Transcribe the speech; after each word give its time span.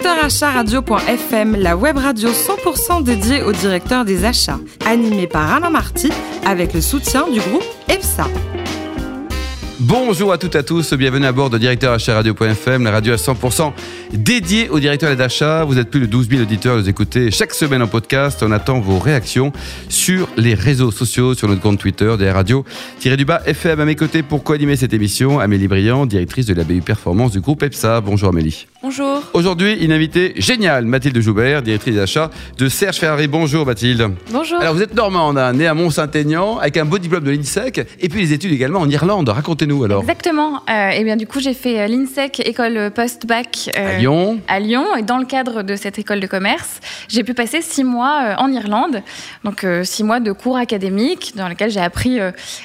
Directeur 0.00 0.24
Achat 0.24 0.50
Radio.fm, 0.52 1.56
la 1.56 1.76
web 1.76 1.98
radio 1.98 2.30
100% 2.30 3.02
dédiée 3.02 3.42
aux 3.42 3.52
directeurs 3.52 4.04
des 4.04 4.24
achats, 4.24 4.58
animée 4.86 5.26
par 5.26 5.52
Alain 5.52 5.68
Marty 5.68 6.10
avec 6.46 6.72
le 6.72 6.80
soutien 6.80 7.28
du 7.28 7.40
groupe 7.40 7.64
EPSA. 7.88 8.26
Bonjour 9.82 10.30
à 10.30 10.36
toutes 10.36 10.56
et 10.56 10.58
à 10.58 10.62
tous, 10.62 10.92
bienvenue 10.92 11.24
à 11.24 11.32
bord 11.32 11.48
de 11.48 11.56
Directeur 11.56 11.94
Achat 11.94 12.12
Radio.fm, 12.12 12.84
la 12.84 12.90
radio 12.90 13.14
à 13.14 13.16
100% 13.16 13.72
dédiée 14.12 14.68
aux 14.68 14.78
directeurs 14.78 15.16
d'achat. 15.16 15.64
Vous 15.64 15.78
êtes 15.78 15.88
plus 15.88 16.00
de 16.00 16.06
12 16.06 16.28
000 16.28 16.42
auditeurs, 16.42 16.76
vous 16.76 16.90
écoutez 16.90 17.30
chaque 17.30 17.54
semaine 17.54 17.80
en 17.80 17.86
podcast. 17.86 18.42
On 18.42 18.52
attend 18.52 18.78
vos 18.78 18.98
réactions 18.98 19.54
sur 19.88 20.28
les 20.36 20.52
réseaux 20.52 20.90
sociaux, 20.90 21.32
sur 21.32 21.48
notre 21.48 21.62
compte 21.62 21.78
Twitter, 21.78 22.14
des 22.18 22.30
radios 22.30 22.66
du 23.02 23.24
bas 23.24 23.40
FM. 23.46 23.80
À 23.80 23.86
mes 23.86 23.94
côtés 23.94 24.22
pour 24.22 24.44
co-animer 24.44 24.76
cette 24.76 24.92
émission, 24.92 25.40
Amélie 25.40 25.66
Briand, 25.66 26.04
directrice 26.04 26.44
de 26.44 26.52
la 26.52 26.64
BU 26.64 26.82
Performance 26.82 27.32
du 27.32 27.40
groupe 27.40 27.62
EPSA. 27.62 28.02
Bonjour 28.02 28.28
Amélie. 28.28 28.66
Bonjour. 28.82 29.22
Aujourd'hui, 29.32 29.82
une 29.82 29.92
invitée 29.92 30.34
géniale, 30.36 30.84
Mathilde 30.84 31.20
Joubert, 31.20 31.62
directrice 31.62 31.96
d'achat 31.96 32.30
de 32.58 32.68
Serge 32.68 32.96
Ferrari. 32.96 33.28
Bonjour 33.28 33.64
Mathilde. 33.64 34.10
Bonjour. 34.30 34.60
Alors 34.60 34.74
vous 34.74 34.82
êtes 34.82 34.94
normande, 34.94 35.38
hein, 35.38 35.54
née 35.54 35.66
à 35.66 35.72
Mont-Saint-Aignan, 35.72 36.58
avec 36.58 36.76
un 36.76 36.84
beau 36.84 36.98
diplôme 36.98 37.24
de 37.24 37.30
l'INSEC, 37.30 37.86
et 37.98 38.08
puis 38.10 38.20
les 38.20 38.34
études 38.34 38.52
également 38.52 38.80
en 38.80 38.88
Irlande. 38.88 39.30
Racontez-nous 39.30 39.69
alors. 39.84 40.02
Exactement. 40.02 40.62
Euh, 40.68 40.90
et 40.90 41.04
bien 41.04 41.16
du 41.16 41.26
coup, 41.26 41.40
j'ai 41.40 41.54
fait 41.54 41.80
euh, 41.80 41.86
l'INSEC, 41.86 42.40
école 42.46 42.90
post-bac. 42.94 43.70
Euh, 43.76 43.96
à 43.96 43.98
Lyon. 43.98 44.40
À 44.48 44.60
Lyon. 44.60 44.96
Et 44.96 45.02
dans 45.02 45.18
le 45.18 45.24
cadre 45.24 45.62
de 45.62 45.76
cette 45.76 45.98
école 45.98 46.20
de 46.20 46.26
commerce, 46.26 46.80
j'ai 47.08 47.24
pu 47.24 47.34
passer 47.34 47.62
six 47.62 47.84
mois 47.84 48.34
en 48.38 48.52
Irlande. 48.52 49.02
Donc 49.44 49.66
six 49.84 50.04
mois 50.04 50.20
de 50.20 50.32
cours 50.32 50.56
académiques 50.56 51.32
dans 51.36 51.48
lesquels 51.48 51.70
j'ai 51.70 51.80
appris 51.80 52.18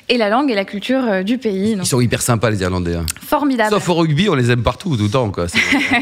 et 0.09 0.17
la 0.17 0.29
langue 0.29 0.51
et 0.51 0.55
la 0.55 0.65
culture 0.65 1.23
du 1.23 1.37
pays. 1.37 1.75
Ils 1.79 1.85
sont 1.85 2.01
hyper 2.01 2.21
sympas 2.21 2.49
les 2.49 2.61
Irlandais. 2.61 2.95
Hein. 2.95 3.05
Formidable. 3.21 3.69
Sauf 3.69 3.89
au 3.89 3.95
rugby, 3.95 4.29
on 4.29 4.35
les 4.35 4.51
aime 4.51 4.63
partout, 4.63 4.97
tout 4.97 5.03
le 5.03 5.09
temps. 5.09 5.29
Quoi. 5.29 5.47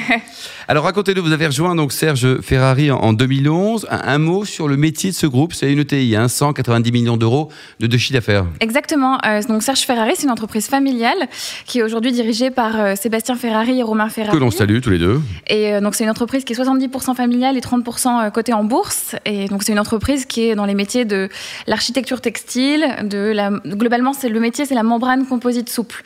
Alors 0.70 0.86
racontez-nous, 0.86 1.22
vous 1.22 1.34
avez 1.34 1.48
rejoint 1.48 1.76
donc 1.76 1.92
Serge 1.92 2.40
Ferrari 2.40 2.90
en 2.90 3.12
2011. 3.12 3.86
Un, 3.90 4.18
mot 4.18 4.46
sur 4.46 4.70
le 4.70 4.78
métier 4.78 5.10
de 5.10 5.16
ce 5.16 5.28
groupe, 5.28 5.54
c'est 5.54 5.70
une 5.70 5.80
ETI, 5.80 6.16
hein, 6.16 6.30
190 6.30 6.90
millions 6.94 7.18
d'euros 7.18 7.50
de, 7.82 7.88
de 7.88 7.98
chiffre 7.98 8.14
d'affaires. 8.14 8.46
Exactement. 8.62 9.18
Euh, 9.26 9.42
donc 9.44 9.62
Serge 9.62 9.82
Ferrari, 9.82 10.14
c'est 10.16 10.24
une 10.24 10.32
entreprise 10.32 10.68
familiale 10.68 11.28
qui 11.66 11.80
est 11.80 11.84
aujourd'hui 11.84 12.14
dirigée 12.14 12.50
par 12.50 12.80
euh, 12.80 12.96
Sébastien 12.96 13.36
Ferrari 13.36 13.80
et 13.80 13.84
Romain 13.84 14.08
Ferrari. 14.08 14.38
Que 14.38 14.42
l'on 14.42 14.52
salue 14.52 14.80
tous 14.80 14.90
les 14.90 15.00
deux. 15.00 15.20
Et 15.48 15.74
euh, 15.74 15.82
donc 15.82 15.96
c'est 15.96 16.06
une 16.06 16.10
entreprise 16.10 16.46
qui 16.46 16.54
est 16.54 16.62
70% 16.62 17.14
familiale 17.14 17.58
et 17.58 17.62
30% 17.62 18.32
cotée 18.32 18.54
en 18.54 18.64
bourse. 18.64 19.18
Et 19.26 19.50
donc 19.50 19.64
c'est 19.64 19.74
une 19.74 19.80
entreprise 19.80 20.26
qui 20.26 20.48
est 20.48 20.56
dans 20.56 20.66
les 20.66 20.76
métiers 20.76 21.04
de 21.04 21.28
l'architecture 21.68 22.22
textile, 22.22 22.86
de 23.04 23.34
la 23.36 23.50
globalement 23.50 24.14
c'est 24.14 24.30
le 24.30 24.40
métier 24.40 24.66
c'est 24.66 24.76
la 24.76 24.84
membrane 24.84 25.26
composite 25.26 25.68
souple. 25.68 26.04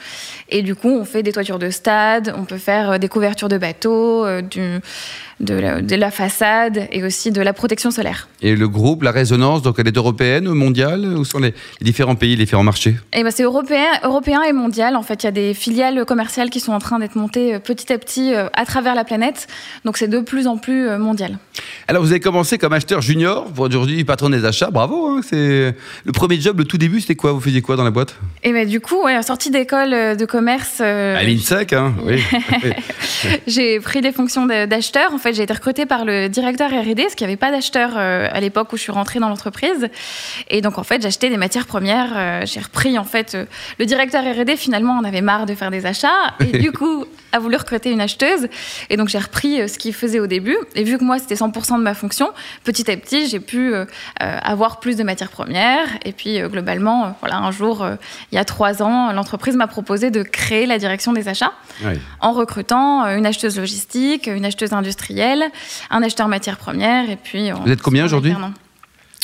Et 0.49 0.63
du 0.63 0.73
coup 0.73 0.89
on 0.89 1.05
fait 1.05 1.21
des 1.21 1.31
toitures 1.31 1.59
de 1.59 1.69
stade, 1.69 2.33
on 2.35 2.45
peut 2.45 2.57
faire 2.57 2.97
des 2.97 3.07
couvertures 3.07 3.49
de 3.49 3.59
bateaux 3.59 4.25
du, 4.47 4.81
de, 5.39 5.53
la, 5.53 5.81
de, 5.81 5.95
la, 5.95 6.11
façade 6.11 6.87
et 6.91 7.03
aussi 7.03 7.31
de 7.31 7.41
la 7.41 7.53
protection 7.53 7.91
solaire. 7.91 8.27
Et 8.41 8.55
le 8.55 8.67
groupe, 8.67 9.03
la 9.03 9.11
résonance, 9.11 9.61
donc 9.61 9.75
elle 9.77 9.87
est 9.87 9.97
européenne, 9.97 10.49
mondiale 10.49 11.05
Où 11.17 11.25
sont 11.25 11.39
les, 11.39 11.53
différents 11.81 12.15
pays, 12.15 12.31
les 12.31 12.45
différents 12.45 12.63
marchés? 12.63 12.95
Eh 13.13 13.23
ben 13.23 13.31
C'est 13.31 13.43
européen, 13.43 13.85
européen 14.03 14.41
et 14.43 14.53
mondial. 14.53 14.95
En 14.95 15.03
fait, 15.03 15.23
il 15.23 15.25
y 15.25 15.29
a 15.29 15.31
des 15.31 15.53
filiales 15.53 16.05
commerciales 16.05 16.49
qui 16.49 16.59
sont 16.59 16.73
en 16.73 16.79
train 16.79 16.99
d'être 16.99 17.15
montées 17.15 17.55
euh, 17.55 17.59
petit 17.59 17.93
à 17.93 17.97
petit 17.97 18.33
euh, 18.33 18.47
à 18.53 18.65
travers 18.65 18.95
la 18.95 19.03
planète. 19.03 19.47
Donc 19.85 19.97
c'est 19.97 20.07
de 20.07 20.19
plus 20.19 20.47
en 20.47 20.57
plus 20.57 20.87
euh, 20.87 20.97
mondial. 20.97 21.37
Alors 21.87 22.01
vous 22.01 22.11
avez 22.11 22.19
commencé 22.19 22.57
comme 22.57 22.73
acheteur 22.73 23.01
junior, 23.01 23.47
aujourd'hui 23.57 24.03
patron 24.03 24.29
des 24.29 24.43
achats, 24.45 24.71
bravo. 24.71 25.07
Hein, 25.07 25.21
c'est 25.27 25.75
le 26.05 26.11
premier 26.11 26.39
job, 26.39 26.57
le 26.57 26.65
tout 26.65 26.77
début, 26.77 26.99
c'était 27.01 27.15
quoi? 27.15 27.31
Vous 27.31 27.41
faisiez 27.41 27.61
quoi 27.61 27.75
dans 27.75 27.83
la 27.83 27.91
boîte? 27.91 28.15
Et 28.43 28.49
eh 28.49 28.53
ben, 28.53 28.67
du 28.67 28.79
coup, 28.79 29.03
ouais, 29.03 29.21
sortie 29.21 29.51
d'école 29.51 29.91
de 29.91 30.25
commerce. 30.25 30.81
à 30.81 31.21
l'INSEC, 31.21 31.73
hein, 31.73 31.93
oui. 32.03 32.21
J'ai 33.47 33.79
pris 33.79 34.01
les 34.01 34.11
fonctions 34.11 34.45
d'acheteur. 34.45 35.13
En 35.13 35.17
fait, 35.17 35.26
j'ai 35.35 35.43
été 35.43 35.53
recrutée 35.53 35.85
par 35.85 36.05
le 36.05 36.29
directeur 36.29 36.69
R&D, 36.69 36.95
parce 36.95 37.15
qu'il 37.15 37.27
n'y 37.27 37.33
avait 37.33 37.37
pas 37.37 37.51
d'acheteur 37.51 37.91
euh, 37.95 38.27
à 38.31 38.39
l'époque 38.39 38.71
où 38.73 38.77
je 38.77 38.81
suis 38.81 38.91
rentrée 38.91 39.19
dans 39.19 39.29
l'entreprise. 39.29 39.89
Et 40.49 40.61
donc, 40.61 40.77
en 40.77 40.83
fait, 40.83 41.01
j'achetais 41.01 41.29
des 41.29 41.37
matières 41.37 41.65
premières. 41.65 42.13
Euh, 42.15 42.41
j'ai 42.45 42.59
repris, 42.59 42.97
en 42.97 43.03
fait, 43.03 43.35
euh, 43.35 43.45
le 43.79 43.85
directeur 43.85 44.23
R&D, 44.23 44.55
finalement, 44.57 44.97
on 44.99 45.03
avait 45.03 45.21
marre 45.21 45.45
de 45.45 45.55
faire 45.55 45.71
des 45.71 45.85
achats. 45.85 46.33
Et 46.39 46.57
du 46.57 46.71
coup, 46.71 47.05
a 47.31 47.39
voulu 47.39 47.55
recruter 47.55 47.91
une 47.91 48.01
acheteuse. 48.01 48.47
Et 48.89 48.97
donc, 48.97 49.09
j'ai 49.09 49.19
repris 49.19 49.67
ce 49.67 49.77
qu'il 49.77 49.93
faisait 49.93 50.19
au 50.19 50.27
début. 50.27 50.57
Et 50.75 50.83
vu 50.83 50.97
que 50.97 51.03
moi, 51.03 51.19
c'était 51.19 51.35
100% 51.35 51.77
de 51.77 51.83
ma 51.83 51.93
fonction, 51.93 52.29
petit 52.63 52.89
à 52.89 52.97
petit, 52.97 53.27
j'ai 53.27 53.39
pu 53.39 53.73
avoir 54.19 54.79
plus 54.79 54.95
de 54.95 55.03
matières 55.03 55.29
premières. 55.29 55.87
Et 56.05 56.13
puis, 56.13 56.39
globalement, 56.39 57.15
voilà, 57.19 57.37
un 57.37 57.51
jour, 57.51 57.85
il 58.31 58.35
y 58.35 58.37
a 58.37 58.45
trois 58.45 58.81
ans, 58.81 59.11
l'entreprise 59.11 59.55
m'a 59.55 59.67
proposé 59.67 60.09
de 60.09 60.23
créer 60.23 60.65
la 60.65 60.77
direction 60.77 61.13
des 61.13 61.27
achats 61.27 61.53
en 62.21 62.31
recrutant 62.31 63.05
une 63.05 63.25
acheteuse 63.25 63.57
logistique, 63.57 64.27
une 64.27 64.45
acheteuse 64.45 64.73
industrielle, 64.73 65.16
un 65.89 66.03
acheteur 66.03 66.27
matières 66.27 66.57
premières. 66.57 67.09
Et 67.09 67.15
puis, 67.15 67.51
Vous 67.51 67.71
êtes 67.71 67.81
combien 67.81 68.05
aujourd'hui 68.05 68.33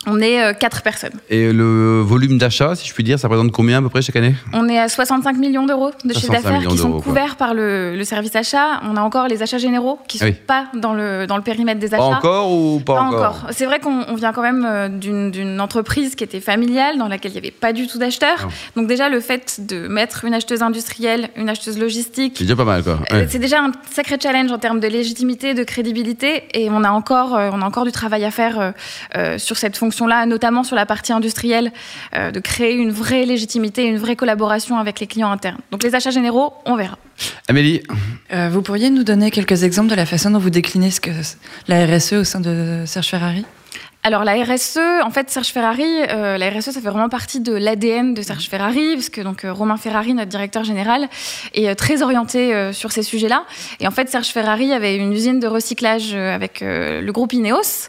on 0.06 0.20
est 0.20 0.44
euh, 0.44 0.54
quatre 0.54 0.82
personnes. 0.82 1.14
Et 1.30 1.52
le 1.54 2.02
volume 2.02 2.38
d'achat, 2.38 2.76
si 2.76 2.88
je 2.88 2.94
puis 2.94 3.04
dire, 3.04 3.18
ça 3.18 3.28
représente 3.28 3.52
combien 3.52 3.80
à 3.80 3.82
peu 3.82 3.90
près 3.90 4.02
chaque 4.02 4.16
année? 4.16 4.36
On 4.52 4.68
est 4.68 4.80
à 4.80 4.90
65 4.90 5.38
millions 5.38 5.66
d'euros 5.66 5.92
de 6.04 6.14
chiffre 6.14 6.32
d'affaires 6.32 6.60
qui 6.68 6.78
sont 6.78 7.00
couverts 7.00 7.36
par 7.38 7.54
le, 7.54 8.02
service 8.04 8.36
achat. 8.36 8.82
On 8.84 8.98
a 8.98 9.02
encore 9.02 9.28
les 9.28 9.42
achats 9.42 9.58
généraux 9.58 9.98
qui 10.08 10.22
ne 10.22 10.28
sont 10.30 10.38
pas 10.46 10.66
dans 10.76 10.94
le, 10.94 11.26
dans 11.26 11.38
le 11.38 11.42
périmètre 11.42 11.80
des 11.80 11.94
achats. 11.94 11.98
Pas 11.98 12.18
encore 12.18 12.52
ou 12.52 12.82
pas, 12.82 13.02
encore, 13.02 13.48
C'est 13.52 13.66
vrai 13.66 13.80
qu'on 13.80 14.14
vient 14.16 14.34
quand 14.34 14.42
même 14.42 14.66
euh, 14.68 14.90
d'une 14.90 15.62
entreprise 15.62 16.16
qui 16.16 16.24
était 16.24 16.42
familiale, 16.42 16.98
dans 16.98 17.08
laquelle 17.08 17.32
il 17.32 17.36
n'y 17.36 17.40
avait 17.40 17.52
pas 17.52 17.72
du 17.72 17.88
tout 17.88 17.98
d'acheteurs. 17.98 18.50
Donc 18.76 18.88
déjà, 18.88 19.08
le 19.08 19.22
fait 19.22 19.66
de 19.66 19.88
mettre 19.88 20.26
une 20.26 20.34
acheteuse 20.34 20.62
industrielle, 20.62 21.30
une 21.38 21.50
acheteuse 21.50 21.78
logistique... 21.80 22.36
C'est 22.38 22.44
déjà 22.44 22.58
pas 22.58 22.66
mal, 22.66 22.84
quoi. 22.84 23.00
Euh, 23.14 23.26
c'est 23.30 23.40
déjà 23.40 23.62
un 23.62 23.72
sacré 23.90 24.18
challenge 24.22 24.52
en 24.52 24.60
termes 24.60 24.82
de 24.82 24.88
légitimité, 24.88 25.54
de 25.54 25.64
crédibilité. 25.64 26.44
Et 26.54 26.70
on 26.70 26.84
a 26.84 26.92
encore, 26.92 27.32
on 27.32 27.62
a 27.62 27.66
encore 27.66 27.86
du 27.86 27.92
travail 27.92 28.26
à 28.26 28.32
faire 28.32 28.74
sur 29.38 29.56
cette 29.56 29.78
fonction 29.78 29.93
là 30.02 30.26
notamment 30.26 30.64
sur 30.64 30.76
la 30.76 30.86
partie 30.86 31.14
industrielle, 31.14 31.72
euh, 32.16 32.32
de 32.32 32.40
créer 32.40 32.74
une 32.74 32.92
vraie 32.92 33.26
légitimité, 33.26 33.86
une 33.86 33.98
vraie 33.98 34.16
collaboration 34.16 34.78
avec 34.78 35.00
les 35.00 35.08
clients 35.08 35.32
internes. 35.32 35.60
Donc 35.72 35.84
les 35.84 35.96
achats 35.96 36.12
généraux, 36.12 36.54
on 36.66 36.76
verra. 36.76 36.98
Amélie 37.48 37.82
euh, 38.34 38.50
Vous 38.52 38.62
pourriez 38.62 38.90
nous 38.90 39.04
donner 39.04 39.32
quelques 39.32 39.64
exemples 39.64 39.90
de 39.90 39.96
la 39.96 40.06
façon 40.06 40.32
dont 40.32 40.40
vous 40.40 40.50
déclinez 40.50 40.92
ce 40.92 41.00
que 41.00 41.12
la 41.68 41.86
RSE 41.86 42.14
au 42.14 42.24
sein 42.24 42.40
de 42.40 42.84
Serge 42.86 43.08
Ferrari? 43.08 43.46
Alors 44.06 44.26
la 44.26 44.34
RSE, 44.34 44.80
en 45.02 45.12
fait, 45.12 45.30
Serge 45.30 45.48
Ferrari, 45.48 45.88
euh, 46.10 46.38
la 46.38 46.50
RSE, 46.50 46.72
ça 46.72 46.74
fait 46.74 46.90
vraiment 46.90 47.08
partie 47.08 47.40
de 47.40 47.54
l'ADN 47.54 48.14
de 48.14 48.22
Serge 48.22 48.50
Ferrari, 48.50 48.96
parce 48.96 49.08
que 49.08 49.22
donc 49.22 49.46
euh, 49.46 49.54
Romain 49.54 49.78
Ferrari, 49.78 50.14
notre 50.14 50.28
directeur 50.28 50.66
général, 50.66 51.08
est 51.54 51.70
euh, 51.70 51.74
très 51.74 52.02
orienté 52.02 52.74
sur 52.74 52.92
ces 52.92 53.02
sujets-là. 53.02 53.46
Et 53.80 53.88
en 53.88 53.92
fait, 53.92 54.10
Serge 54.10 54.28
Ferrari 54.28 54.74
avait 54.74 54.98
une 54.98 55.14
usine 55.14 55.40
de 55.40 55.48
recyclage 55.48 56.14
avec 56.14 56.60
le 56.62 57.10
groupe 57.12 57.32
Ineos, 57.32 57.88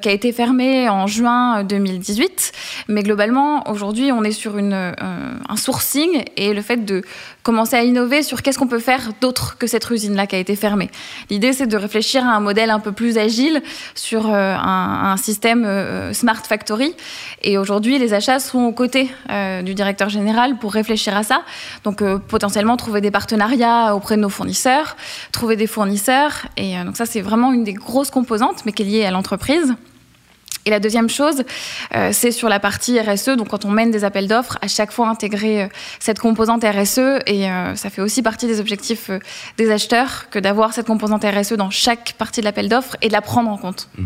qui 0.00 0.08
a 0.08 0.12
été 0.12 0.32
fermée 0.32 0.88
en 0.88 1.06
juin 1.06 1.64
2018. 1.64 2.52
Mais 2.88 3.02
globalement, 3.02 3.68
aujourd'hui, 3.68 4.12
on 4.12 4.22
est 4.22 4.32
sur 4.32 4.58
une, 4.58 4.74
un 4.74 5.56
sourcing 5.56 6.24
et 6.36 6.54
le 6.54 6.62
fait 6.62 6.84
de 6.84 7.02
commencer 7.42 7.76
à 7.76 7.82
innover 7.82 8.22
sur 8.22 8.42
qu'est-ce 8.42 8.58
qu'on 8.58 8.66
peut 8.66 8.78
faire 8.78 9.10
d'autre 9.20 9.58
que 9.58 9.66
cette 9.66 9.90
usine-là 9.90 10.26
qui 10.26 10.36
a 10.36 10.38
été 10.38 10.54
fermée. 10.54 10.90
L'idée, 11.30 11.52
c'est 11.52 11.66
de 11.66 11.76
réfléchir 11.76 12.24
à 12.24 12.30
un 12.30 12.40
modèle 12.40 12.70
un 12.70 12.80
peu 12.80 12.92
plus 12.92 13.18
agile 13.18 13.62
sur 13.94 14.26
un, 14.28 15.12
un 15.12 15.16
système 15.16 15.47
euh, 15.56 16.12
Smart 16.12 16.42
Factory. 16.44 16.94
Et 17.42 17.58
aujourd'hui, 17.58 17.98
les 17.98 18.14
achats 18.14 18.40
sont 18.40 18.60
aux 18.60 18.72
côtés 18.72 19.10
euh, 19.30 19.62
du 19.62 19.74
directeur 19.74 20.08
général 20.08 20.58
pour 20.58 20.72
réfléchir 20.72 21.16
à 21.16 21.22
ça. 21.22 21.42
Donc, 21.84 22.02
euh, 22.02 22.18
potentiellement, 22.18 22.76
trouver 22.76 23.00
des 23.00 23.10
partenariats 23.10 23.94
auprès 23.94 24.16
de 24.16 24.22
nos 24.22 24.28
fournisseurs, 24.28 24.96
trouver 25.32 25.56
des 25.56 25.66
fournisseurs. 25.66 26.46
Et 26.56 26.76
donc, 26.84 26.96
ça, 26.96 27.06
c'est 27.06 27.20
vraiment 27.20 27.52
une 27.52 27.64
des 27.64 27.72
grosses 27.72 28.10
composantes, 28.10 28.64
mais 28.66 28.72
qui 28.72 28.82
est 28.82 28.86
liée 28.86 29.04
à 29.04 29.10
l'entreprise. 29.10 29.74
Et 30.66 30.70
la 30.70 30.80
deuxième 30.80 31.08
chose, 31.08 31.44
c'est 32.12 32.30
sur 32.30 32.50
la 32.50 32.60
partie 32.60 33.00
RSE. 33.00 33.30
Donc, 33.30 33.48
quand 33.48 33.64
on 33.64 33.70
mène 33.70 33.90
des 33.90 34.04
appels 34.04 34.28
d'offres, 34.28 34.58
à 34.60 34.68
chaque 34.68 34.92
fois 34.92 35.08
intégrer 35.08 35.70
cette 35.98 36.18
composante 36.18 36.62
RSE. 36.62 37.22
Et 37.26 37.48
ça 37.74 37.88
fait 37.88 38.02
aussi 38.02 38.20
partie 38.20 38.46
des 38.46 38.60
objectifs 38.60 39.10
des 39.56 39.70
acheteurs 39.70 40.28
que 40.28 40.38
d'avoir 40.38 40.74
cette 40.74 40.86
composante 40.86 41.24
RSE 41.24 41.54
dans 41.54 41.70
chaque 41.70 42.14
partie 42.18 42.40
de 42.40 42.44
l'appel 42.44 42.68
d'offres 42.68 42.96
et 43.00 43.08
de 43.08 43.14
la 43.14 43.22
prendre 43.22 43.48
en 43.48 43.56
compte. 43.56 43.88
Mmh. 43.96 44.04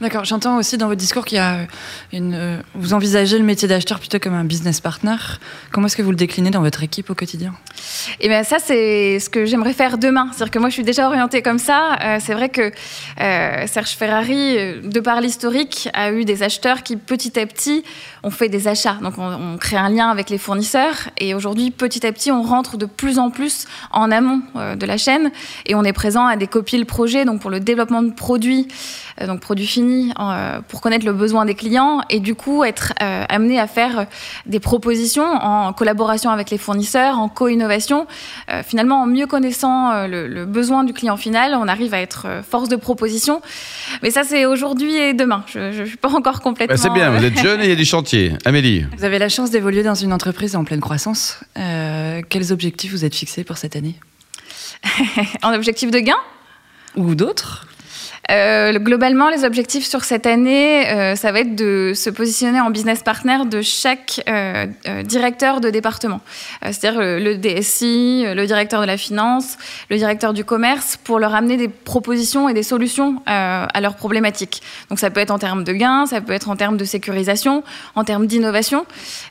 D'accord, 0.00 0.24
j'entends 0.24 0.56
aussi 0.56 0.78
dans 0.78 0.86
votre 0.86 0.98
discours 0.98 1.26
qu'il 1.26 1.36
y 1.36 1.40
a 1.40 1.66
une. 2.14 2.32
Euh, 2.32 2.56
vous 2.74 2.94
envisagez 2.94 3.36
le 3.36 3.44
métier 3.44 3.68
d'acheteur 3.68 3.98
plutôt 3.98 4.18
comme 4.18 4.32
un 4.32 4.44
business 4.44 4.80
partner. 4.80 5.16
Comment 5.72 5.88
est-ce 5.88 5.96
que 5.96 6.00
vous 6.00 6.10
le 6.10 6.16
déclinez 6.16 6.50
dans 6.50 6.62
votre 6.62 6.82
équipe 6.82 7.10
au 7.10 7.14
quotidien? 7.14 7.52
Eh 8.18 8.28
bien, 8.28 8.42
ça, 8.42 8.56
c'est 8.58 9.20
ce 9.20 9.28
que 9.28 9.44
j'aimerais 9.44 9.74
faire 9.74 9.98
demain. 9.98 10.30
C'est-à-dire 10.32 10.52
que 10.52 10.58
moi, 10.58 10.70
je 10.70 10.74
suis 10.74 10.84
déjà 10.84 11.06
orientée 11.06 11.42
comme 11.42 11.58
ça. 11.58 11.98
Euh, 12.00 12.16
c'est 12.18 12.32
vrai 12.32 12.48
que 12.48 12.72
euh, 13.20 13.66
Serge 13.66 13.90
Ferrari, 13.90 14.80
de 14.82 15.00
par 15.00 15.20
l'historique, 15.20 15.90
a 15.92 16.12
eu 16.12 16.24
des 16.24 16.42
acheteurs 16.42 16.82
qui, 16.82 16.96
petit 16.96 17.38
à 17.38 17.44
petit, 17.44 17.84
ont 18.22 18.30
fait 18.30 18.48
des 18.48 18.68
achats. 18.68 18.96
Donc, 19.02 19.18
on, 19.18 19.58
crée 19.58 19.76
un 19.76 19.90
lien 19.90 20.08
avec 20.08 20.30
les 20.30 20.38
fournisseurs. 20.38 21.10
Et 21.18 21.34
aujourd'hui, 21.34 21.70
petit 21.70 22.06
à 22.06 22.12
petit, 22.12 22.32
on 22.32 22.40
rentre 22.40 22.78
de 22.78 22.86
plus 22.86 23.18
en 23.18 23.28
plus 23.28 23.66
en 23.90 24.10
amont 24.10 24.40
de 24.54 24.86
la 24.86 24.96
chaîne. 24.96 25.30
Et 25.66 25.74
on 25.74 25.84
est 25.84 25.92
présent 25.92 26.24
à 26.24 26.36
des 26.36 26.46
copies 26.46 26.78
le 26.78 26.86
projet, 26.86 27.26
donc 27.26 27.42
pour 27.42 27.50
le 27.50 27.60
développement 27.60 28.02
de 28.02 28.12
produits, 28.12 28.68
donc 29.26 29.40
produits 29.40 29.66
finis 29.66 29.89
euh, 30.18 30.60
pour 30.68 30.80
connaître 30.80 31.06
le 31.06 31.12
besoin 31.12 31.44
des 31.44 31.54
clients 31.54 32.00
et 32.10 32.20
du 32.20 32.34
coup 32.34 32.64
être 32.64 32.92
euh, 33.02 33.24
amené 33.28 33.58
à 33.58 33.66
faire 33.66 34.06
des 34.46 34.60
propositions 34.60 35.24
en 35.24 35.72
collaboration 35.72 36.30
avec 36.30 36.50
les 36.50 36.58
fournisseurs, 36.58 37.18
en 37.18 37.28
co-innovation. 37.28 38.06
Euh, 38.50 38.62
finalement, 38.62 39.02
en 39.02 39.06
mieux 39.06 39.26
connaissant 39.26 39.90
euh, 39.90 40.06
le, 40.06 40.26
le 40.26 40.46
besoin 40.46 40.84
du 40.84 40.92
client 40.92 41.16
final, 41.16 41.54
on 41.54 41.68
arrive 41.68 41.94
à 41.94 42.00
être 42.00 42.26
euh, 42.26 42.42
force 42.42 42.68
de 42.68 42.76
proposition. 42.76 43.40
Mais 44.02 44.10
ça, 44.10 44.22
c'est 44.24 44.46
aujourd'hui 44.46 44.94
et 44.96 45.14
demain. 45.14 45.44
Je 45.46 45.80
ne 45.80 45.86
suis 45.86 45.96
pas 45.96 46.10
encore 46.10 46.40
complètement. 46.40 46.74
Bah, 46.74 46.80
c'est 46.82 46.90
bien, 46.92 47.12
euh, 47.12 47.18
vous 47.18 47.24
êtes 47.24 47.38
jeune 47.38 47.60
et 47.60 47.64
il 47.64 47.70
y 47.70 47.72
a 47.72 47.76
du 47.76 47.84
chantier. 47.94 48.32
Amélie 48.44 48.86
Vous 48.96 49.04
avez 49.04 49.18
la 49.18 49.28
chance 49.28 49.50
d'évoluer 49.50 49.82
dans 49.82 49.94
une 49.94 50.12
entreprise 50.12 50.56
en 50.56 50.64
pleine 50.64 50.80
croissance. 50.80 51.40
Euh, 51.58 52.22
quels 52.28 52.52
objectifs 52.52 52.92
vous 52.92 53.04
êtes 53.04 53.14
fixés 53.14 53.44
pour 53.44 53.56
cette 53.56 53.76
année? 53.76 53.96
En 55.42 55.52
objectif 55.52 55.90
de 55.90 55.98
gain? 55.98 56.16
Ou 56.96 57.14
d'autres? 57.14 57.66
Euh, 58.30 58.78
globalement, 58.78 59.28
les 59.28 59.44
objectifs 59.44 59.84
sur 59.84 60.04
cette 60.04 60.26
année, 60.26 60.88
euh, 60.88 61.16
ça 61.16 61.32
va 61.32 61.40
être 61.40 61.56
de 61.56 61.92
se 61.94 62.10
positionner 62.10 62.60
en 62.60 62.70
business 62.70 63.02
partner 63.02 63.38
de 63.44 63.60
chaque 63.60 64.22
euh, 64.28 64.66
directeur 65.02 65.60
de 65.60 65.70
département. 65.70 66.20
C'est-à-dire 66.62 67.00
le, 67.00 67.34
DSI, 67.36 68.24
le 68.34 68.46
directeur 68.46 68.80
de 68.80 68.86
la 68.86 68.96
finance, 68.96 69.56
le 69.90 69.96
directeur 69.96 70.32
du 70.32 70.44
commerce, 70.44 70.96
pour 71.02 71.18
leur 71.18 71.34
amener 71.34 71.56
des 71.56 71.68
propositions 71.68 72.48
et 72.48 72.54
des 72.54 72.62
solutions 72.62 73.22
à 73.26 73.80
leurs 73.80 73.96
problématiques. 73.96 74.62
Donc 74.88 74.98
ça 74.98 75.10
peut 75.10 75.20
être 75.20 75.30
en 75.30 75.38
termes 75.38 75.64
de 75.64 75.72
gains, 75.72 76.06
ça 76.06 76.20
peut 76.20 76.32
être 76.32 76.48
en 76.50 76.56
termes 76.56 76.76
de 76.76 76.84
sécurisation, 76.84 77.64
en 77.94 78.04
termes 78.04 78.26
d'innovation. 78.26 78.84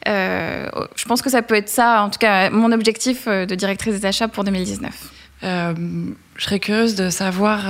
Je 0.05 1.05
pense 1.07 1.21
que 1.21 1.29
ça 1.29 1.41
peut 1.41 1.55
être 1.55 1.69
ça, 1.69 2.03
en 2.03 2.09
tout 2.09 2.19
cas, 2.19 2.49
mon 2.49 2.71
objectif 2.71 3.27
de 3.27 3.55
directrice 3.55 3.99
des 3.99 4.05
achats 4.05 4.27
pour 4.27 4.43
2019. 4.43 4.93
Euh, 5.43 5.73
Je 6.35 6.43
serais 6.43 6.59
curieuse 6.59 6.95
de 6.95 7.09
savoir 7.09 7.69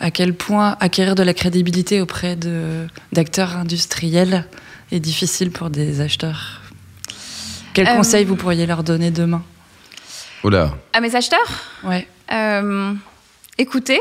à 0.00 0.10
quel 0.10 0.34
point 0.34 0.76
acquérir 0.80 1.14
de 1.14 1.22
la 1.22 1.34
crédibilité 1.34 2.00
auprès 2.00 2.36
de- 2.36 2.86
d'acteurs 3.12 3.56
industriels 3.56 4.44
est 4.92 5.00
difficile 5.00 5.50
pour 5.50 5.70
des 5.70 6.00
acheteurs. 6.00 6.62
Quels 7.74 7.88
Euh, 7.88 7.96
conseils 7.96 8.24
vous 8.24 8.36
pourriez 8.36 8.66
leur 8.66 8.82
donner 8.84 9.10
demain? 9.10 9.42
Là 10.44 10.74
À 10.92 11.00
mes 11.00 11.14
acheteurs? 11.14 11.62
Ouais. 11.84 12.06
Euh, 12.32 12.94
écouter. 13.58 14.00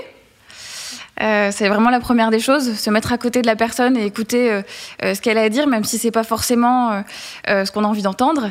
Euh, 1.22 1.50
c'est 1.52 1.68
vraiment 1.68 1.90
la 1.90 2.00
première 2.00 2.30
des 2.30 2.40
choses, 2.40 2.78
se 2.78 2.90
mettre 2.90 3.12
à 3.12 3.18
côté 3.18 3.42
de 3.42 3.48
la 3.48 3.56
personne 3.56 3.98
et 3.98 4.06
écouter 4.06 4.52
euh, 4.52 4.62
euh, 5.04 5.14
ce 5.16 5.22
qu'elle 5.22 5.38
a 5.38 5.42
à 5.42 5.50
dire, 5.50 5.68
même 5.68 5.84
si 5.84 5.98
c'est 5.98 6.12
pas 6.12 6.24
forcément 6.24 7.04
euh, 7.50 7.66
ce 7.66 7.72
qu'on 7.72 7.84
a 7.84 7.88
envie 7.88 8.02
d'entendre. 8.02 8.50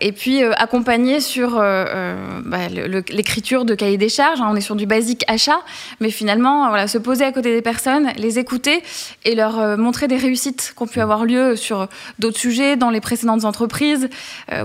Et 0.00 0.12
puis 0.12 0.42
accompagner 0.42 1.20
sur 1.20 1.56
bah, 1.56 2.68
l'écriture 3.08 3.64
de 3.64 3.74
cahier 3.74 3.96
des 3.96 4.08
charges. 4.08 4.40
hein. 4.40 4.48
on 4.50 4.56
est 4.56 4.60
sur 4.60 4.76
du 4.76 4.86
basique 4.86 5.24
achat, 5.28 5.60
mais 6.00 6.10
finalement, 6.10 6.68
voilà, 6.68 6.88
se 6.88 6.98
poser 6.98 7.24
à 7.24 7.32
côté 7.32 7.54
des 7.54 7.62
personnes, 7.62 8.08
les 8.16 8.38
écouter 8.38 8.82
et 9.24 9.34
leur 9.34 9.78
montrer 9.78 10.08
des 10.08 10.16
réussites 10.16 10.74
qui 10.76 10.82
ont 10.82 10.86
pu 10.86 11.00
avoir 11.00 11.24
lieu 11.24 11.56
sur 11.56 11.88
d'autres 12.18 12.38
sujets 12.38 12.76
dans 12.76 12.90
les 12.90 13.00
précédentes 13.00 13.44
entreprises, 13.44 14.08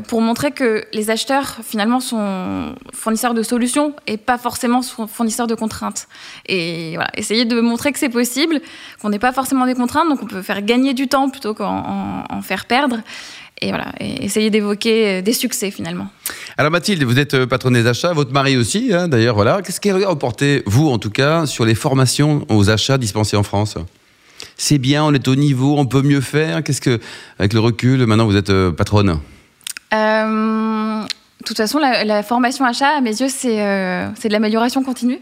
pour 0.07 0.21
montrer 0.21 0.51
que 0.51 0.85
les 0.93 1.09
acheteurs 1.09 1.57
finalement 1.63 1.99
sont 1.99 2.75
fournisseurs 2.93 3.33
de 3.33 3.43
solutions 3.43 3.93
et 4.07 4.17
pas 4.17 4.37
forcément 4.37 4.81
fournisseurs 4.81 5.47
de 5.47 5.55
contraintes. 5.55 6.07
Voilà, 6.95 7.09
essayer 7.15 7.45
de 7.45 7.59
montrer 7.61 7.91
que 7.91 7.99
c'est 7.99 8.09
possible, 8.09 8.61
qu'on 9.01 9.09
n'est 9.09 9.19
pas 9.19 9.31
forcément 9.33 9.65
des 9.65 9.75
contraintes, 9.75 10.09
donc 10.09 10.19
on 10.23 10.27
peut 10.27 10.41
faire 10.41 10.61
gagner 10.61 10.93
du 10.93 11.07
temps 11.07 11.29
plutôt 11.29 11.53
qu'en 11.53 11.65
en- 12.29 12.37
en 12.37 12.41
faire 12.41 12.65
perdre. 12.65 12.97
Et 13.61 13.69
voilà, 13.69 13.91
et 13.99 14.23
essayer 14.23 14.49
d'évoquer 14.49 14.95
euh, 15.07 15.21
des 15.21 15.33
succès 15.33 15.69
finalement. 15.69 16.07
Alors 16.57 16.71
Mathilde, 16.71 17.03
vous 17.03 17.19
êtes 17.19 17.33
euh, 17.33 17.45
patronne 17.45 17.73
des 17.73 17.87
achats, 17.87 18.13
votre 18.13 18.31
mari 18.31 18.55
aussi, 18.55 18.93
hein, 18.93 19.09
d'ailleurs, 19.09 19.35
voilà. 19.35 19.61
Qu'est-ce 19.61 19.81
qu'elle 19.81 20.01
a 20.01 20.07
reporté, 20.07 20.63
vous 20.65 20.87
en 20.89 20.97
tout 20.97 21.09
cas, 21.09 21.45
sur 21.45 21.65
les 21.65 21.75
formations 21.75 22.45
aux 22.47 22.69
achats 22.69 22.97
dispensées 22.97 23.35
en 23.35 23.43
France? 23.43 23.75
C'est 24.55 24.77
bien, 24.77 25.03
on 25.03 25.13
est 25.13 25.27
au 25.27 25.35
niveau, 25.35 25.75
on 25.77 25.85
peut 25.85 26.01
mieux 26.01 26.21
faire. 26.21 26.63
Qu'est-ce 26.63 26.79
que, 26.79 26.99
avec 27.37 27.51
le 27.51 27.59
recul, 27.59 28.05
maintenant 28.05 28.25
vous 28.27 28.37
êtes 28.37 28.49
euh, 28.49 28.71
patronne? 28.71 29.19
Euh, 29.93 30.68
de 31.39 31.45
toute 31.45 31.57
façon, 31.57 31.79
la, 31.79 32.03
la 32.03 32.21
formation 32.21 32.65
achat, 32.65 32.97
à 32.97 33.01
mes 33.01 33.21
yeux, 33.21 33.29
c'est 33.29 33.61
euh, 33.61 34.07
de 34.07 34.29
l'amélioration 34.29 34.83
continue. 34.83 35.19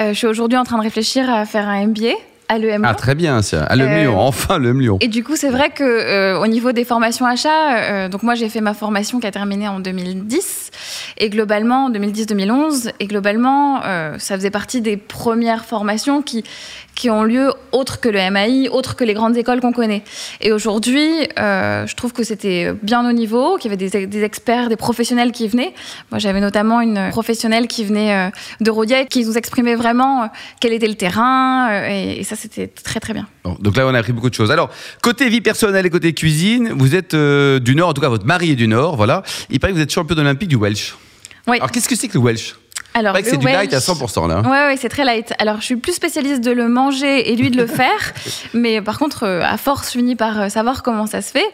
Euh, 0.00 0.12
je 0.12 0.18
suis 0.18 0.26
aujourd'hui 0.26 0.56
en 0.56 0.64
train 0.64 0.78
de 0.78 0.82
réfléchir 0.82 1.28
à 1.28 1.44
faire 1.44 1.68
un 1.68 1.86
MBA 1.88 2.14
à 2.48 2.58
l'EME. 2.58 2.84
Ah 2.86 2.94
très 2.94 3.14
bien, 3.14 3.42
ça. 3.42 3.66
Ah, 3.68 3.76
le 3.76 3.84
Euh, 3.84 4.10
enfin 4.12 4.58
le 4.58 4.72
Lyon. 4.72 4.96
Et 5.00 5.08
du 5.08 5.22
coup, 5.22 5.36
c'est 5.36 5.50
vrai 5.50 5.68
que 5.68 5.84
euh, 5.84 6.40
au 6.40 6.46
niveau 6.46 6.72
des 6.72 6.84
formations 6.84 7.26
achats, 7.26 8.08
donc 8.08 8.22
moi 8.22 8.34
j'ai 8.34 8.48
fait 8.48 8.62
ma 8.62 8.72
formation 8.74 9.20
qui 9.20 9.26
a 9.26 9.30
terminé 9.30 9.68
en 9.68 9.78
2010 9.80 10.70
et 11.18 11.28
globalement 11.28 11.86
en 11.86 11.90
2010-2011 11.90 12.90
et 12.98 13.06
globalement 13.06 13.80
ça 14.18 14.36
faisait 14.36 14.50
partie 14.50 14.80
des 14.80 14.96
premières 14.96 15.64
formations 15.64 16.20
qui 16.20 16.44
qui 16.94 17.10
ont 17.10 17.24
lieu 17.24 17.52
autre 17.72 18.00
que 18.00 18.08
le 18.08 18.30
MAI, 18.30 18.68
autre 18.68 18.96
que 18.96 19.04
les 19.04 19.14
grandes 19.14 19.36
écoles 19.36 19.60
qu'on 19.60 19.72
connaît. 19.72 20.02
Et 20.40 20.52
aujourd'hui, 20.52 21.08
euh, 21.38 21.86
je 21.86 21.94
trouve 21.94 22.12
que 22.12 22.22
c'était 22.22 22.72
bien 22.82 23.08
au 23.08 23.12
niveau, 23.12 23.56
qu'il 23.56 23.70
y 23.70 23.74
avait 23.74 23.88
des, 23.88 24.06
des 24.06 24.22
experts, 24.22 24.68
des 24.68 24.76
professionnels 24.76 25.32
qui 25.32 25.48
venaient. 25.48 25.74
Moi, 26.10 26.18
j'avais 26.18 26.40
notamment 26.40 26.80
une 26.80 27.10
professionnelle 27.10 27.66
qui 27.66 27.84
venait 27.84 28.14
euh, 28.14 28.30
de 28.60 28.70
Rodier, 28.70 29.06
qui 29.06 29.24
nous 29.24 29.36
exprimait 29.36 29.74
vraiment 29.74 30.24
euh, 30.24 30.26
quel 30.60 30.72
était 30.72 30.88
le 30.88 30.94
terrain, 30.94 31.88
et, 31.88 32.20
et 32.20 32.24
ça, 32.24 32.36
c'était 32.36 32.68
très 32.68 33.00
très 33.00 33.14
bien. 33.14 33.26
Bon, 33.44 33.56
donc 33.58 33.76
là, 33.76 33.86
on 33.86 33.94
a 33.94 33.98
appris 33.98 34.12
beaucoup 34.12 34.30
de 34.30 34.34
choses. 34.34 34.50
Alors, 34.50 34.70
côté 35.02 35.28
vie 35.28 35.40
personnelle 35.40 35.86
et 35.86 35.90
côté 35.90 36.12
cuisine, 36.12 36.72
vous 36.76 36.94
êtes 36.94 37.14
du 37.14 37.74
Nord, 37.74 37.88
en 37.88 37.94
tout 37.94 38.02
cas, 38.02 38.08
votre 38.08 38.26
mari 38.26 38.50
est 38.52 38.56
du 38.56 38.68
Nord, 38.68 38.96
voilà. 38.96 39.22
Il 39.50 39.60
paraît 39.60 39.72
que 39.72 39.78
vous 39.78 39.82
êtes 39.82 39.92
champion 39.92 40.16
olympique 40.16 40.48
du 40.48 40.56
Welsh. 40.56 40.94
Oui. 41.46 41.56
Alors, 41.56 41.70
qu'est-ce 41.70 41.88
que 41.88 41.96
c'est 41.96 42.08
que 42.08 42.18
le 42.18 42.24
Welsh? 42.24 42.54
Alors, 42.94 43.16
c'est 43.24 43.36
du 43.36 43.46
light 43.46 43.72
à 43.72 43.78
Welsh- 43.78 43.98
100% 43.98 44.28
là. 44.28 44.38
hein. 44.38 44.42
Ouais, 44.44 44.66
ouais, 44.72 44.76
c'est 44.78 44.88
très 44.88 45.04
light. 45.04 45.32
Alors, 45.38 45.56
je 45.60 45.64
suis 45.64 45.76
plus 45.76 45.92
spécialiste 45.94 46.42
de 46.42 46.50
le 46.50 46.68
manger 46.68 47.32
et 47.32 47.36
lui 47.36 47.50
de 47.50 47.56
le 47.56 47.66
faire, 47.66 48.12
mais 48.54 48.80
par 48.82 48.98
contre, 48.98 49.24
euh, 49.24 49.42
à 49.42 49.56
force, 49.56 49.86
je 49.92 49.98
finis 49.98 50.16
par 50.16 50.40
euh, 50.42 50.48
savoir 50.48 50.82
comment 50.82 51.06
ça 51.06 51.22
se 51.22 51.30
fait. 51.30 51.44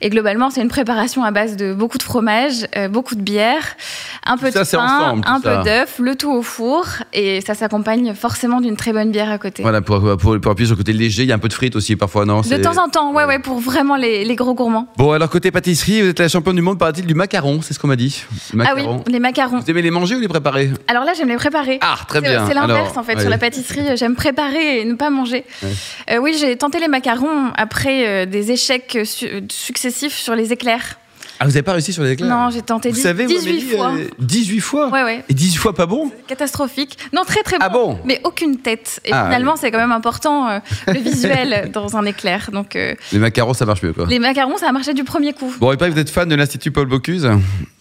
Et 0.00 0.08
globalement, 0.10 0.50
c'est 0.50 0.62
une 0.62 0.68
préparation 0.68 1.22
à 1.24 1.30
base 1.30 1.56
de 1.56 1.74
beaucoup 1.74 1.98
de 1.98 2.02
fromage, 2.02 2.66
euh, 2.76 2.88
beaucoup 2.88 3.14
de 3.14 3.20
bière, 3.22 3.76
un 4.24 4.36
peu 4.38 4.50
ça, 4.50 4.64
de 4.64 4.70
pain, 4.70 4.84
ensemble, 4.84 5.22
un 5.26 5.40
ça. 5.40 5.58
peu 5.58 5.64
d'œuf, 5.64 5.98
le 5.98 6.14
tout 6.16 6.32
au 6.32 6.42
four, 6.42 6.86
et 7.12 7.40
ça 7.42 7.54
s'accompagne 7.54 8.14
forcément 8.14 8.60
d'une 8.60 8.76
très 8.76 8.92
bonne 8.92 9.10
bière 9.10 9.30
à 9.30 9.38
côté. 9.38 9.62
Voilà, 9.62 9.82
pour, 9.82 10.00
pour, 10.16 10.40
pour 10.40 10.52
appuyer 10.52 10.66
sur 10.66 10.74
le 10.76 10.78
côté 10.78 10.92
léger, 10.92 11.22
il 11.24 11.28
y 11.28 11.32
a 11.32 11.34
un 11.34 11.38
peu 11.38 11.48
de 11.48 11.52
frites 11.54 11.76
aussi 11.76 11.96
parfois, 11.96 12.24
non? 12.24 12.40
De 12.40 12.56
temps 12.56 12.82
en 12.82 12.88
temps, 12.88 13.12
ouais, 13.12 13.24
ouais, 13.24 13.38
pour 13.38 13.58
vraiment 13.60 13.96
les, 13.96 14.24
les 14.24 14.34
gros 14.36 14.54
gourmands. 14.54 14.86
Bon, 14.96 15.12
alors 15.12 15.28
côté 15.30 15.50
pâtisserie, 15.50 16.02
vous 16.02 16.08
êtes 16.08 16.20
la 16.20 16.28
championne 16.28 16.56
du 16.56 16.62
monde, 16.62 16.78
paraît-il, 16.78 17.06
du 17.06 17.14
macaron, 17.14 17.60
c'est 17.62 17.74
ce 17.74 17.78
qu'on 17.78 17.88
m'a 17.88 17.96
dit. 17.96 18.22
Ah 18.60 18.72
oui, 18.74 18.84
les 19.08 19.20
macarons. 19.20 19.58
Vous 19.60 19.70
aimez 19.70 19.82
les 19.82 19.90
manger 19.90 20.16
ou 20.16 20.20
les 20.20 20.28
préparer? 20.28 20.70
Alors 20.88 21.04
là, 21.04 21.12
j'aime 21.16 21.28
les 21.28 21.36
préparer. 21.36 21.78
Ah, 21.80 21.96
très 22.06 22.20
bien. 22.20 22.46
C'est 22.46 22.54
l'inverse 22.54 22.96
en 22.96 23.02
fait. 23.02 23.14
ouais. 23.14 23.20
Sur 23.20 23.30
la 23.30 23.38
pâtisserie, 23.38 23.96
j'aime 23.96 24.14
préparer 24.14 24.80
et 24.80 24.84
ne 24.84 24.94
pas 24.94 25.10
manger. 25.10 25.44
Ouais. 25.62 25.68
Euh, 26.12 26.16
oui, 26.18 26.36
j'ai 26.38 26.56
tenté 26.56 26.78
les 26.80 26.88
macarons 26.88 27.50
après 27.56 28.06
euh, 28.06 28.26
des 28.26 28.52
échecs 28.52 28.98
su- 29.04 29.28
successifs 29.50 30.16
sur 30.16 30.34
les 30.34 30.52
éclairs. 30.52 30.98
Ah, 31.38 31.44
vous 31.44 31.50
n'avez 31.50 31.62
pas 31.62 31.72
réussi 31.72 31.92
sur 31.92 32.02
les 32.02 32.12
éclairs? 32.12 32.30
Non, 32.30 32.48
j'ai 32.48 32.62
tenté 32.62 32.88
Vous 32.88 32.94
10 32.94 33.02
savez, 33.02 33.26
vous, 33.26 33.32
18 33.34 33.48
Amélie, 33.50 33.76
fois. 33.76 33.90
euh, 33.92 34.08
18 34.20 34.60
fois? 34.60 34.88
Ouais, 34.88 35.02
ouais. 35.04 35.24
Et 35.28 35.34
18 35.34 35.58
fois 35.58 35.74
pas 35.74 35.84
bon? 35.84 36.10
Catastrophique. 36.26 36.96
Non, 37.12 37.24
très 37.26 37.42
très 37.42 37.58
bon. 37.58 37.64
Ah 37.66 37.68
bon 37.68 37.98
Mais 38.06 38.22
aucune 38.24 38.56
tête. 38.56 39.00
Et 39.04 39.12
Ah, 39.12 39.24
finalement, 39.26 39.56
c'est 39.56 39.70
quand 39.70 39.76
même 39.78 39.92
important 39.92 40.48
euh, 40.48 40.58
le 40.86 40.98
visuel 40.98 41.70
dans 41.74 41.94
un 41.98 42.06
éclair. 42.06 42.48
Donc, 42.54 42.74
euh, 42.74 42.94
Les 43.12 43.18
macarons, 43.18 43.52
ça 43.52 43.66
marche 43.66 43.82
mieux, 43.82 43.92
quoi. 43.92 44.06
les 44.06 44.18
macarons, 44.18 44.56
ça 44.56 44.68
a 44.68 44.72
marché 44.72 44.94
du 44.94 45.04
premier 45.04 45.34
coup. 45.34 45.52
Bon, 45.60 45.66
paraît 45.76 45.90
que 45.90 45.94
vous 45.94 46.00
êtes 46.00 46.08
fan 46.10 46.26
de 46.26 46.34
l'Institut 46.36 46.70
Paul 46.70 46.86
Bocuse? 46.86 47.28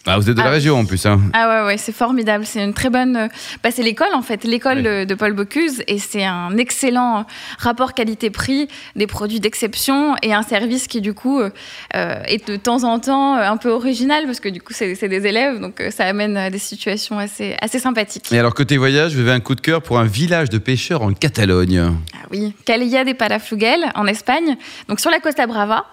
Ah, 0.08 0.18
vous 0.18 0.30
êtes 0.30 0.36
de 0.36 0.42
la 0.42 0.48
Ah. 0.48 0.52
région 0.52 0.78
en 0.78 0.86
plus, 0.86 1.06
hein 1.06 1.20
Ah 1.34 1.62
ouais, 1.62 1.68
ouais, 1.68 1.78
c'est 1.78 1.92
formidable. 1.92 2.46
C'est 2.46 2.64
une 2.64 2.74
très 2.74 2.90
bonne. 2.90 3.16
euh, 3.16 3.28
Bah, 3.64 3.70
c'est 3.72 3.82
l'école 3.84 4.14
en 4.14 4.22
fait, 4.22 4.44
l'école 4.44 4.78
Ouais. 4.78 5.06
de, 5.06 5.10
de 5.10 5.16
Paul 5.16 5.34
Bocuse, 5.34 5.82
et 5.88 5.98
c'est 6.00 6.24
un 6.26 6.56
excellent 6.58 7.26
rapport 7.58 7.94
qualité-prix, 7.94 8.68
des 8.96 9.08
produits 9.08 9.40
d'exception 9.40 10.16
et 10.22 10.34
un 10.34 10.44
service 10.44 10.88
qui 10.88 11.02
du 11.02 11.14
coup 11.14 11.40
euh, 11.40 11.50
euh, 11.96 12.22
est 12.28 12.48
de 12.48 12.56
temps 12.56 12.84
en 12.84 13.00
temps 13.00 13.36
euh, 13.38 13.50
un 13.50 13.58
peu 13.58 13.70
original 13.70 14.26
parce 14.26 14.40
que 14.40 14.50
du 14.50 14.62
coup 14.62 14.74
c'est 14.74 15.08
des 15.08 15.26
élèves, 15.28 15.60
donc 15.60 15.80
euh, 15.82 15.90
ça 15.92 16.06
amène 16.06 16.38
à 16.38 16.50
des 16.50 16.60
situations 16.60 17.18
assez 17.20 17.56
assez 17.62 17.80
sympathiques. 17.80 18.32
Et 18.32 18.38
alors, 18.40 18.54
côté 18.54 18.78
voyage, 18.78 19.14
vous 19.16 19.22
avez 19.22 19.32
un 19.32 19.40
coup 19.40 19.56
de 19.56 19.62
cœur 19.62 19.82
pour 19.82 19.98
un 20.00 20.06
village 20.06 20.50
de 20.50 20.58
pêcheurs 20.58 21.02
en 21.02 21.14
Catalogne. 21.14 21.80
Ah 22.14 22.28
oui, 22.32 22.54
Calilla 22.66 23.04
des 23.04 23.14
Palafluguel 23.14 23.86
en 23.96 24.06
Espagne, 24.08 24.56
donc 24.88 25.00
sur 25.00 25.10
la 25.12 25.20
Costa 25.20 25.48
Brava, 25.48 25.86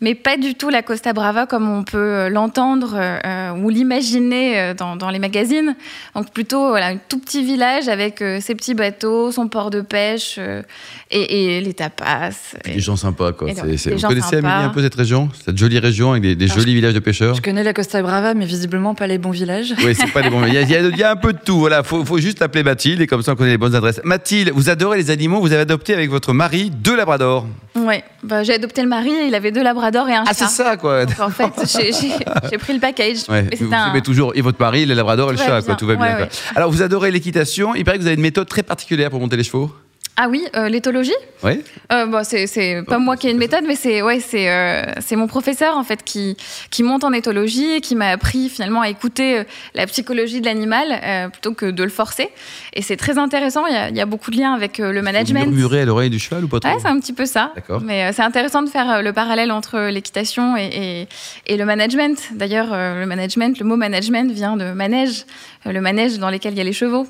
mais 0.00 0.14
pas 0.14 0.36
du 0.36 0.54
tout 0.54 0.70
la 0.70 0.82
Costa 0.82 1.12
Brava 1.12 1.46
comme 1.46 1.68
on 1.68 1.84
peut 1.84 1.98
euh, 1.98 2.28
l'entendre 2.28 2.94
euh, 2.94 3.52
ou 3.62 3.68
l'imaginer 3.68 4.58
euh, 4.58 4.74
dans, 4.74 4.96
dans 4.96 5.10
les 5.10 5.18
magazines. 5.18 5.74
Donc 6.14 6.30
plutôt 6.32 6.68
voilà, 6.68 6.88
un 6.88 6.96
tout 6.96 7.18
petit 7.18 7.44
village 7.44 7.88
avec 7.88 8.22
euh, 8.22 8.40
ses 8.40 8.54
petits 8.54 8.74
bateaux, 8.74 9.30
son 9.32 9.48
port 9.48 9.70
de 9.70 9.80
pêche 9.80 10.36
euh, 10.38 10.62
et, 11.10 11.56
et 11.56 11.60
les 11.60 11.74
tapas. 11.74 12.30
Puis 12.62 12.72
Et- 12.72 12.74
des 12.76 12.80
gens 12.80 12.96
sympas, 12.96 13.32
quoi. 13.32 13.48
Donc, 13.48 13.56
c'est- 13.76 13.88
des 13.90 13.94
Vous 13.94 14.00
gens 14.00 14.08
connaissez, 14.08 14.36
sympas. 14.36 14.48
Amélie, 14.50 14.66
un 14.66 14.70
peu 14.70 14.82
cette 14.82 14.94
région 14.94 15.28
Cette 15.44 15.58
jolie 15.58 15.78
région 15.78 16.10
avec 16.12 16.22
des, 16.22 16.34
des 16.36 16.44
Alors, 16.46 16.58
jolis 16.58 16.74
villages 16.74 16.94
de 16.94 16.98
pêcheurs 17.00 17.34
Je 17.34 17.40
connais 17.42 17.62
la 17.64 17.72
Costa 17.72 18.00
Brava, 18.02 18.34
mais 18.34 18.46
visiblement 18.46 18.94
pas 18.94 19.06
les 19.06 19.18
bons 19.18 19.30
villages. 19.30 19.74
Oui, 19.84 19.94
c'est 19.94 20.10
pas 20.12 20.22
des 20.22 20.30
bons. 20.30 20.44
Il 20.46 20.54
y, 20.54 20.58
a, 20.58 20.62
il 20.62 20.70
y 20.70 20.76
a- 20.76 20.80
il 20.80 20.96
y 20.96 21.02
a 21.02 21.10
un 21.12 21.16
peu 21.16 21.32
de 21.32 21.38
tout. 21.44 21.58
Voilà, 21.58 21.82
faut, 21.82 22.04
faut 22.04 22.18
juste 22.18 22.42
appeler 22.42 22.62
Mathilde 22.64 23.00
et 23.00 23.06
comme 23.06 23.22
ça 23.22 23.32
on 23.32 23.36
connaît 23.36 23.50
les 23.50 23.58
bonnes 23.58 23.74
adresses. 23.74 24.00
Mathilde, 24.04 24.50
vous 24.54 24.68
adorez 24.70 24.98
les 24.98 25.10
animaux. 25.10 25.40
Vous 25.40 25.52
avez 25.52 25.62
adopté 25.62 25.94
avec 25.94 26.10
votre 26.10 26.32
mari 26.32 26.70
deux 26.70 26.96
labradors. 26.96 27.46
Ouais, 27.86 28.04
bah, 28.22 28.42
j'ai 28.42 28.54
adopté 28.54 28.82
le 28.82 28.88
mari, 28.88 29.10
il 29.28 29.34
avait 29.34 29.52
deux 29.52 29.62
labradors 29.62 30.08
et 30.08 30.14
un 30.14 30.24
Ah, 30.26 30.32
c'est 30.34 30.44
chat. 30.44 30.50
ça, 30.50 30.76
quoi. 30.76 31.06
Donc, 31.06 31.18
en 31.20 31.30
fait, 31.30 31.52
j'ai- 32.50 32.58
pris 32.58 32.72
le 32.72 32.80
package. 32.80 33.18
Ouais, 33.28 33.42
Mais 33.42 33.56
vous 33.56 33.72
un- 33.72 34.00
toujours 34.00 34.32
et 34.34 34.40
votre 34.40 34.60
mari, 34.60 34.86
les 34.86 34.94
labradors 34.94 35.30
et 35.30 35.32
le 35.32 35.38
Tout 35.38 35.44
chat, 35.44 35.62
quoi. 35.62 35.74
Tout 35.76 35.86
va 35.86 35.96
bien. 35.96 36.16
Quoi. 36.16 36.26
Alors, 36.56 36.70
vous 36.70 36.82
adorez 36.82 37.10
l'équitation. 37.10 37.74
Il 37.74 37.84
paraît 37.84 37.96
que 37.98 38.02
vous 38.02 38.06
avez 38.08 38.16
une 38.16 38.22
méthode 38.22 38.48
très 38.48 38.62
particulière 38.62 39.10
pour 39.10 39.20
monter 39.20 39.36
les 39.36 39.44
chevaux. 39.44 39.70
Ah 40.16 40.28
oui, 40.28 40.44
euh, 40.54 40.68
l'éthologie 40.68 41.14
Oui. 41.42 41.62
Euh, 41.92 42.04
bon, 42.04 42.22
c'est 42.24 42.46
c'est 42.46 42.82
pas 42.86 42.98
moi 42.98 43.16
qui 43.16 43.28
ai 43.28 43.30
une 43.30 43.38
méthode, 43.38 43.64
mais 43.66 43.74
c'est 43.74 44.02
ouais, 44.02 44.20
c'est 44.20 44.50
euh, 44.50 44.84
mon 45.12 45.26
professeur 45.26 45.78
en 45.78 45.84
fait 45.84 46.02
qui 46.04 46.36
qui 46.70 46.82
monte 46.82 47.04
en 47.04 47.12
éthologie 47.12 47.72
et 47.76 47.80
qui 47.80 47.94
m'a 47.96 48.08
appris 48.10 48.50
finalement 48.50 48.82
à 48.82 48.90
écouter 48.90 49.44
la 49.74 49.86
psychologie 49.86 50.40
de 50.40 50.46
l'animal 50.46 51.30
plutôt 51.30 51.54
que 51.54 51.66
de 51.66 51.82
le 51.82 51.88
forcer. 51.88 52.28
Et 52.74 52.82
c'est 52.82 52.96
très 52.96 53.16
intéressant. 53.18 53.66
Il 53.66 53.72
y 53.72 53.76
a, 53.76 53.88
il 53.88 53.96
y 53.96 54.00
a 54.00 54.06
beaucoup 54.06 54.30
de 54.30 54.36
liens 54.36 54.52
avec 54.52 54.78
le 54.78 55.00
management. 55.00 55.46
Murmurer 55.46 55.80
à 55.80 55.84
l'oreille 55.86 56.10
du 56.10 56.18
cheval 56.18 56.44
ou 56.44 56.48
pas 56.48 56.60
trop 56.60 56.70
Ouais, 56.70 56.76
c'est 56.80 56.88
un 56.88 57.00
petit 57.00 57.14
peu 57.14 57.24
ça. 57.24 57.52
D'accord. 57.54 57.80
Mais 57.80 58.12
c'est 58.12 58.22
intéressant 58.22 58.62
de 58.62 58.68
faire 58.68 59.02
le 59.02 59.12
parallèle 59.12 59.50
entre 59.50 59.88
l'équitation 59.90 60.56
et, 60.56 61.08
et, 61.46 61.52
et 61.54 61.56
le 61.56 61.64
management. 61.64 62.18
D'ailleurs, 62.32 62.68
le 62.70 63.06
management, 63.06 63.58
le 63.58 63.64
mot 63.64 63.76
management 63.76 64.30
vient 64.30 64.56
de 64.56 64.72
manège, 64.72 65.24
le 65.64 65.80
manège 65.80 66.18
dans 66.18 66.30
lequel 66.30 66.52
il 66.52 66.58
y 66.58 66.60
a 66.60 66.64
les 66.64 66.72
chevaux. 66.74 67.06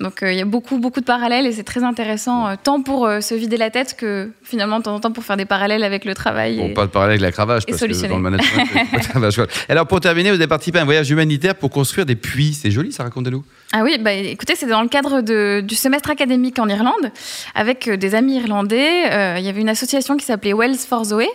Donc 0.00 0.22
euh, 0.22 0.32
il 0.32 0.38
y 0.38 0.40
a 0.40 0.44
beaucoup, 0.44 0.78
beaucoup 0.78 1.00
de 1.00 1.04
parallèles 1.04 1.46
et 1.46 1.52
c'est 1.52 1.64
très 1.64 1.82
intéressant, 1.82 2.46
euh, 2.46 2.54
tant 2.62 2.82
pour 2.82 3.06
euh, 3.06 3.20
se 3.20 3.34
vider 3.34 3.56
la 3.56 3.70
tête 3.70 3.96
que 3.98 4.30
finalement 4.44 4.78
de 4.78 4.84
temps 4.84 4.94
en 4.94 5.00
temps 5.00 5.10
pour 5.10 5.24
faire 5.24 5.36
des 5.36 5.44
parallèles 5.44 5.82
avec 5.82 6.04
le 6.04 6.14
travail. 6.14 6.60
On 6.62 6.68
et- 6.68 6.72
parle 6.74 6.86
de 6.86 6.92
parler 6.92 7.10
avec 7.10 7.20
la 7.20 7.32
cravache 7.32 7.66
parce 7.66 7.80
que 7.80 8.08
dans 8.08 8.16
le 8.16 8.22
management. 8.22 8.64
pas. 9.12 9.46
Alors 9.68 9.86
pour 9.88 10.00
terminer, 10.00 10.30
vous 10.30 10.36
avez 10.36 10.46
participé 10.46 10.78
à 10.78 10.82
un 10.82 10.84
voyage 10.84 11.10
humanitaire 11.10 11.56
pour 11.56 11.70
construire 11.70 12.06
des 12.06 12.14
puits. 12.14 12.54
C'est 12.54 12.70
joli, 12.70 12.92
ça 12.92 13.02
racontez-nous. 13.02 13.44
Ah 13.72 13.82
oui, 13.84 13.98
bah, 14.00 14.14
écoutez, 14.14 14.54
c'est 14.56 14.66
dans 14.66 14.80
le 14.80 14.88
cadre 14.88 15.20
de- 15.20 15.60
du 15.60 15.74
semestre 15.74 16.08
académique 16.08 16.58
en 16.58 16.68
Irlande, 16.70 17.12
avec 17.54 17.86
euh, 17.86 17.98
des 17.98 18.14
amis 18.14 18.36
irlandais. 18.36 19.12
Euh, 19.12 19.36
Il 19.38 19.44
y 19.44 19.48
avait 19.50 19.60
une 19.60 19.68
association 19.68 20.16
qui 20.16 20.24
s'appelait 20.24 20.54
Wells 20.54 20.78
for 20.78 21.04
Zoé. 21.04 21.28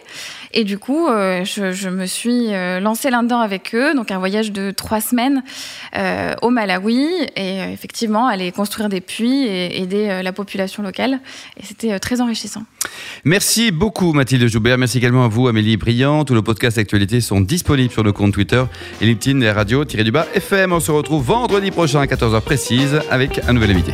Et 0.55 0.63
du 0.63 0.77
coup, 0.79 1.07
euh, 1.07 1.43
je, 1.45 1.89
me 1.89 2.05
suis 2.07 2.47
lancée 2.79 3.09
là-dedans 3.09 3.39
avec 3.39 3.73
eux. 3.73 3.93
Donc 3.95 4.11
un 4.11 4.19
voyage 4.19 4.51
de 4.51 4.69
trois 4.71 5.01
semaines 5.01 5.43
au 6.43 6.49
Malawi. 6.51 7.07
Et 7.35 7.57
effectivement, 7.73 8.27
aller 8.27 8.51
construire 8.51 8.87
des 8.87 9.01
puits 9.01 9.45
et 9.47 9.81
aider 9.81 10.21
la 10.21 10.31
population 10.31 10.83
locale. 10.83 11.19
Et 11.59 11.65
c'était 11.65 11.99
très 11.99 12.21
enrichissant. 12.21 12.63
Merci 13.23 13.71
beaucoup 13.71 14.13
Mathilde 14.13 14.47
Joubert. 14.47 14.77
Merci 14.77 14.99
également 14.99 15.25
à 15.25 15.27
vous 15.27 15.47
Amélie 15.47 15.75
Briand. 15.75 16.23
Tous 16.23 16.35
nos 16.35 16.43
podcasts 16.43 16.77
d'actualité 16.77 17.19
sont 17.19 17.41
disponibles 17.41 17.91
sur 17.91 18.03
nos 18.03 18.13
comptes 18.13 18.33
Twitter 18.33 18.63
et 19.01 19.05
LinkedIn 19.07 19.51
radio-du-bas 19.53 20.27
FM. 20.35 20.71
On 20.73 20.79
se 20.79 20.91
retrouve 20.91 21.23
vendredi 21.23 21.71
prochain 21.71 22.01
à 22.01 22.07
14h 22.23 22.41
précise 22.41 23.01
avec 23.11 23.41
un 23.49 23.53
nouvel 23.53 23.71
invité. 23.71 23.91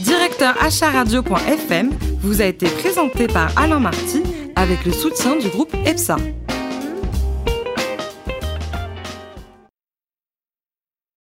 Directeur 0.00 0.60
acharadio.fm 0.60 1.90
vous 2.22 2.42
a 2.42 2.46
été 2.46 2.66
présenté 2.66 3.28
par 3.28 3.52
Alain 3.56 3.78
Marty 3.78 4.24
avec 4.56 4.84
le 4.84 4.90
soutien 4.90 5.36
du 5.36 5.48
groupe 5.48 5.72
EPSA. 5.86 6.16